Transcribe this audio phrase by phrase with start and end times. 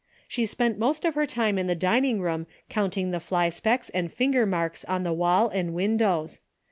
[0.27, 4.11] She spent most of her time in the dining room counting the fly specks and
[4.11, 6.39] finger marks on the wall and windows.